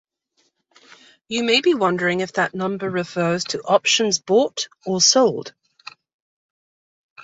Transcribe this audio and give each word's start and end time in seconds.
You 1.27 1.43
may 1.43 1.61
be 1.61 1.75
wondering 1.75 2.21
if 2.21 2.33
that 2.33 2.55
number 2.55 2.89
refers 2.89 3.43
to 3.43 3.61
options 3.61 4.17
bought 4.17 4.67
or 4.83 4.99
sold. 4.99 5.53